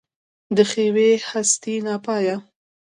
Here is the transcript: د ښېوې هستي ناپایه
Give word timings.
د 0.55 0.57
ښېوې 0.69 1.09
هستي 1.31 1.75
ناپایه 1.85 2.35